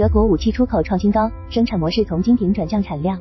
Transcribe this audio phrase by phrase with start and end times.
[0.00, 3.18] 德国武器出口创新高，生产模式从精品转向产量。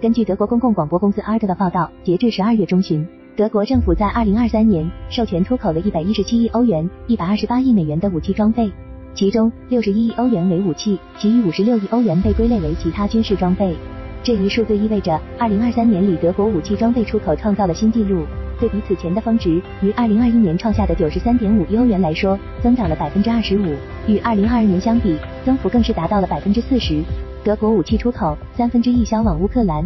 [0.00, 3.06] 根据德国公共广播公司 a r t 的报道，截至十二月中旬，
[3.36, 8.68] 德国政府在二零二三年授权出口了一百一十七亿欧元、一百二十八亿美元的武器装备，
[9.14, 13.76] 其中六十一亿欧元为武器，其余五十六亿欧元被归类为其他军事装备。
[14.24, 18.24] 这一数字意味着，二零二三年里德国武器装备出口创造了新纪录。
[18.62, 23.74] 对比此前的峰值，于二零二一年创下的九十三点五亿欧元来说，增长了百分之二十五；
[24.06, 27.02] 与二零二二年相比，增幅更是达到了百分之四十。
[27.42, 29.84] 德国武器出口三分之一销往乌克兰。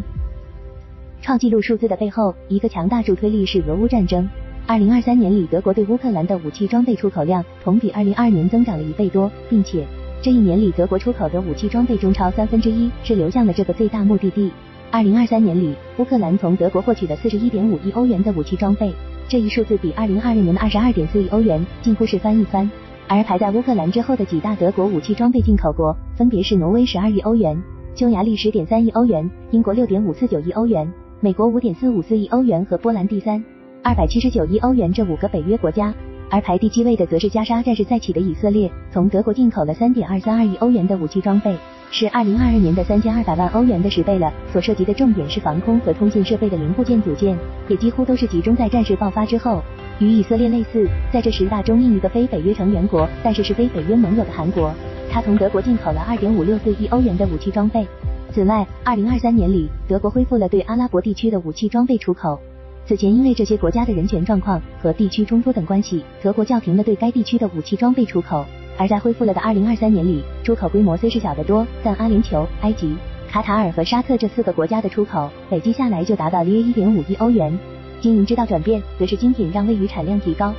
[1.22, 4.28] 创纪录数字的背后，一个强大助推力是俄乌战争。
[4.66, 9.86] 二零二三年里，德国对乌克兰的武器装备出口量同比二零二二年增长了一倍多，并且
[10.20, 14.50] 这一年里德国出口的武器装备中超三分之一是流向了这个最大目的地。
[14.90, 18.92] 二零二三年里，乌克兰从德国获取了四十一点五亿欧元的武器装备，
[19.28, 22.70] 这一数字比二零二二年的二十二点四亿欧元近乎是翻一番。
[23.08, 27.60] 而排在乌克兰之后的几大德国武器装备进口国，分别是挪威十二亿欧元、
[27.94, 33.44] 匈牙利十点三亿欧元、英国六点五四九亿欧元、美国五点四五四亿欧元和波兰第三
[33.82, 35.92] 二百七十九亿欧元这五个北约国家。
[36.28, 41.56] 而排第七位的则是加沙战士再起的以色列，从德国进口了三点二三二亿欧元的武器装备。
[41.90, 44.32] 是二零二二年的三千二百万欧元的十倍了。
[44.52, 47.36] 所涉及的重点是防空和通信设备的零部件组件，
[47.68, 49.62] 也几乎都是集中在战事爆发之后。
[49.98, 54.70] 与以色列类似，在这十大中另一个非北约成员国，但是是非北约盟友的韩国，
[55.10, 57.86] 它从德国进口了二点五六四亿欧元的武器装备。
[58.30, 62.38] 此外，二零二三年里，德国恢复了对阿拉伯地区的武器装备出口。
[62.86, 68.44] 此前因为这些国家的人权状况和地区冲突等关系，德国叫停了对该地区的武器装备出口。
[68.78, 72.94] 而在恢复了的二零二三年里，出口规模虽是小得多，但阿联酋、埃及、
[73.28, 77.58] 卡塔尔和沙特这四个国家的出口累计下来就达到约一点五亿欧元。
[78.00, 80.52] 经营之道转变，则是精品让位于产量提高。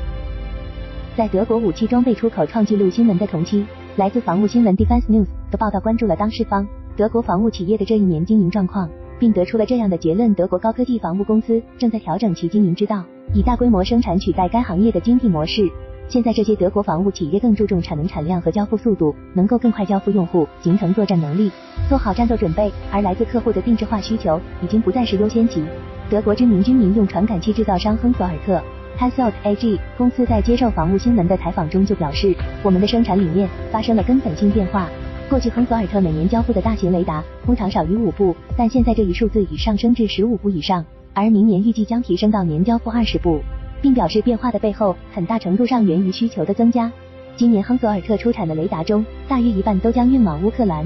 [1.16, 15.70] 在德国武器装备出口创纪录新闻的同期，来自防务新闻 Defense News 的报道关注了当事方德国防务企业的这一年经营状况，并得出了这样的结论：德国高科技防务公司正在调整其经营之道，以大规模生产取代该行业的精品模式。
[16.10, 21.52] 现在这些德国防务企业更注重产能、产量和交付速度，能够更快交付用户，形成作战能力，
[21.90, 22.72] 做好战斗准备。
[22.90, 25.62] 而来自客户的定制化需求已经不再是优先级。
[26.10, 28.64] 德国知名军民用传感器制造商亨索尔特
[28.98, 34.90] （Hasselt AG） 公司在接受防务新闻的采访中就表示：“我们的生产理念发生了根本性变化。
[35.30, 43.42] 过去亨索尔特每年交付的大型雷达通常少于五部，但现在这一数字已上升至十五部以上，而明年预计将提升到年交付二十部。”
[43.82, 46.92] 并表示变化的背后很大程度上源于需求的增加。
[47.36, 50.86] 今年亨索尔特出产的雷达中，大约一半都将运往乌克兰。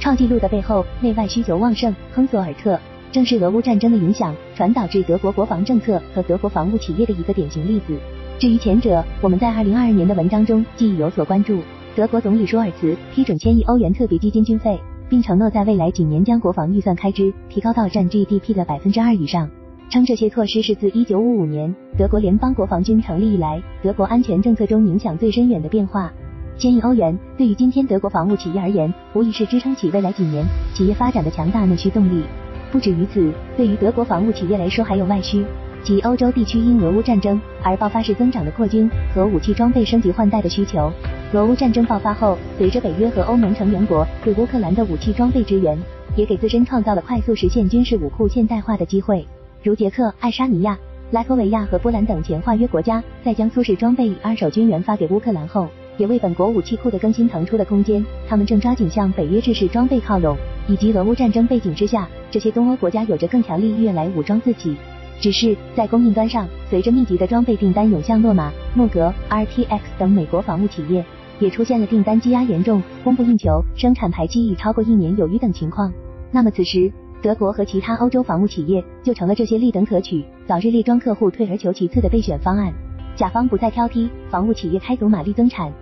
[0.00, 1.94] 创纪录的背后，内外需求旺盛。
[2.12, 2.78] 亨索尔特
[3.12, 7.96] 正是俄乌战争的影响传导至德国国防政策和德国防务企业的一个典型例子。
[8.38, 11.60] 至于前者，我们在二零二二年的文章中既已有所关注。
[11.94, 19.48] 德国总理舒尔茨批准千亿欧元特别基金军费，并承诺在未来几年将国防预算开支提高到占 GDP 的百分之二以上。
[19.92, 26.10] 称这些措施是自一九五五年德国联邦国防军成立以来，德国安全政策中影响最深远的变化。
[26.56, 32.24] 千亿欧元对于今天德国防务企业而言，无疑是支撑起未来几年企业发展的强大内需动力。
[32.70, 35.44] 不止于此，对于德国防务企业来说，还有外需，
[35.82, 40.90] 即欧洲地区因俄乌战争而爆发式增长的扩军和武器装备升级换代的需求。
[41.34, 45.78] 俄乌战争爆发后，随着北约和欧盟成员国对乌克兰的武器装备支援，
[46.16, 49.22] 也给自身创造了快速实现军事武库现代化的机会。
[49.62, 50.76] 如捷克、爱沙尼亚、
[51.12, 55.68] 拉脱维亚和波兰等前化约国家，在将苏式装备与二手军援发给乌克兰后，
[55.98, 58.04] 也为本国武器库的更新腾出了空间。
[58.28, 60.36] 他们正抓紧向北约制式装备靠拢，
[60.66, 64.74] 以及俄乌战争背景之下，这些东欧国家有着更强力意愿来武装自己。
[65.20, 71.04] 只是在供应端上，随着密集的装备订单涌向洛马、诺格、RTX 等美国防务企业，
[71.38, 75.92] 也出现了订单积压严重、供不应求、生产排期已超过一年有余等情况。
[76.32, 76.90] 那么此时，
[77.22, 82.72] 德国和其他欧洲防务企业就成了这些立等可取、早日列装客户退而求其次的备选方案。
[83.14, 85.72] 甲方不再挑剔，防务企业开足马力增产。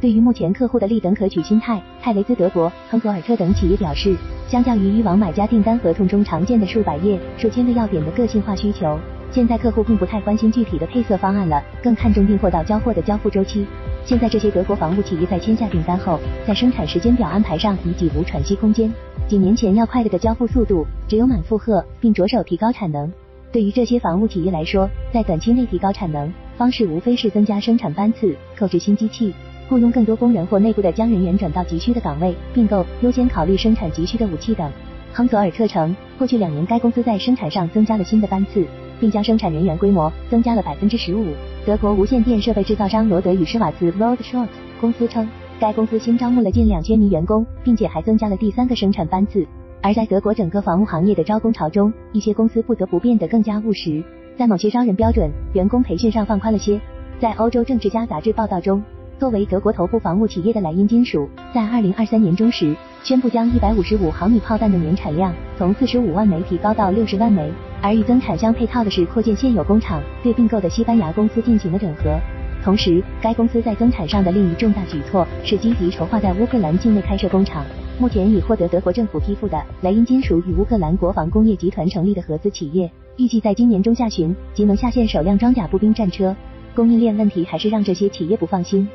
[0.00, 4.16] 对于目前客户的立等可取心态，泰雷兹德国、亨索尔特等企业表示，
[4.48, 8.98] 相较于以往买家订单合同中常见的数百页、数千个要点的个性化需求，
[9.30, 13.66] 现在客户并不太关心具体的配色方案了，更看重订货到交货的交付周期。
[14.06, 18.90] 现在这些德国防务企业在签下订单后，在生产时间表安排上已几无喘息空间。
[19.28, 23.12] 几年前要快的交付速度，只有满负荷，并着手提高产能。
[23.52, 29.34] 对于这些防务企业来说，在短期内提高产能方式无非是增加生产班次、购置新机器、
[29.70, 34.68] 雇佣更多工人或内部的将人员转到急需的岗位，并购优先考虑生产急需的武器等。
[35.12, 38.66] 亨索尔特称，过去两年该公司在生产上增加了新的班次，
[38.98, 41.26] 并将生产人员规模增加了百分之十五。
[41.64, 44.48] 德国无线电设备制造商罗德与施瓦茨 （Rode Schwarz）
[44.80, 45.28] 公司称。
[45.60, 49.46] 该公司新招募了近两千名员工，并且还增加了第三个生产班次。
[49.82, 54.02] 而在德国整个房屋行业的招工潮中，一些公司不得不变得更加务实，
[54.38, 56.80] 在某些招人标准、员工培训上放宽了些。
[57.20, 58.82] 在欧洲政治家杂志报道中，
[59.20, 62.74] 作为德国头部防务企业的莱茵金属，在二零二三年中时
[63.04, 67.52] 宣布将一百五十五毫米炮弹的年产量从四十五万枚提高到六十万枚。
[67.82, 72.18] 而与增产相配套的是扩建现有工厂，对并购的西班牙公司进行了整合。
[72.64, 77.62] 同时，该公司在增产上的另一重大举措是积极筹划在乌克兰境内开设工厂。
[77.98, 86.34] 目前已获得德国政府批复的莱茵金属与乌克兰国防工业集团成立的合资企业，预计在今年中下旬即能下线首辆装甲步兵战车。
[86.74, 88.88] 供应链问题还是让这些企业不放心。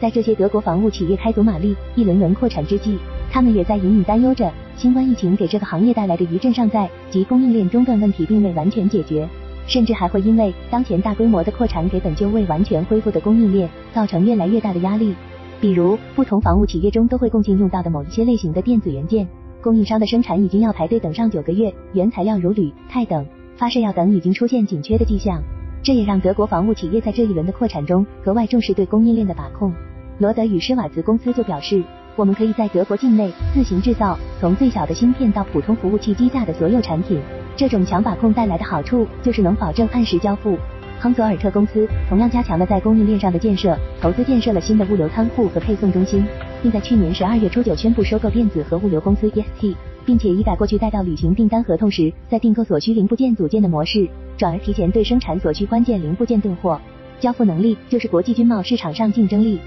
[0.00, 2.96] 在这些德国防务企业开足马力、一轮轮扩产之际，
[3.30, 9.28] 他们也在隐隐担忧着新冠疫情给这个行业带来的余震尚在，及供应链中断问题并未完全解决，
[9.66, 15.14] 甚至还会因为当前大规模的扩产给本就未完全恢复的供应链造成越来越大的压力。
[15.60, 19.28] 比如，不同防务企业中都会共进用到的某一些类型的电子元件，
[19.60, 23.26] 供应商的生产已经要排队等上九个月，原材料如铝、钛等
[23.56, 25.42] 发射药等已经出现紧缺的迹象，
[25.82, 29.70] 这也让德国防务企业在这一轮的扩产中格外重视对供应链的把控。
[30.20, 31.82] 罗德与施瓦茨公司就表示，
[32.14, 37.18] 我们可以在德国境内自行制造从最小的芯片到普通服务器机架的所有产品，
[37.56, 40.58] 这种强把控带来的好处就是能保证按时交付。
[40.98, 46.22] 亨索尔特公司同样加强了在供应链上的建设，投资建设了新的物流仓库和配送中心，
[46.62, 49.74] 并在去年十二月初九宣布收购电子和物流公司 EST，
[50.04, 54.06] 并且已改过去带到履行订单合同时在订购所需零部件组件的模式，
[54.36, 56.78] 转而提前对生产所需关键零部件订货。
[57.18, 59.58] 交付能力就是国际军贸市场上竞争力。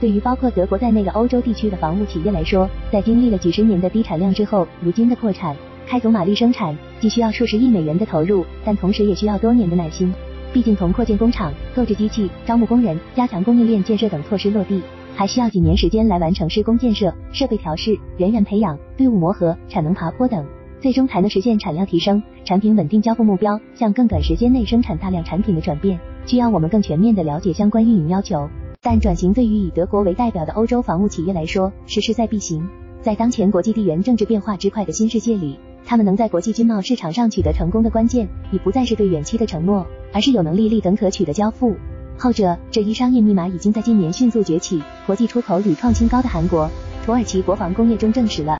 [0.00, 5.54] 对于包括德国在内的欧洲地区的房屋企业来说，在经历了几十年的低产量之后，如今的扩产。
[5.86, 10.12] 开足马力生产，既需要数十亿美元的投入，但同时也需要多年的耐心。
[10.52, 14.80] 毕竟从扩建工厂、购置机器、招募工人、加强供应链建设等措施落地，
[15.16, 20.46] 还需要几年时间来完成施工建设、设备调试、人员培养、队伍磨合、产能爬坡等，
[20.80, 23.60] 最终才能实现产量提升、产品稳定交付目标。
[23.74, 28.48] 向更短时间内生产大量产品的转变，需要我们更全面的了解相关运营要求。
[28.82, 32.66] 但转型对于以德国为代表的欧洲防务企业来说，是势在必行。
[33.02, 35.58] 在当前国际地缘政治变化之快的新世界里。
[35.84, 41.74] 他们能在国际军贸市场上取得成功的关键，已不再是对远期的承诺，而是有能力立等可取的交付。
[42.16, 46.70] 后者这一商业密码已经在今年迅速崛起，国际出口屡创新高的韩国、
[47.04, 48.58] 土耳其国防工业中证实了。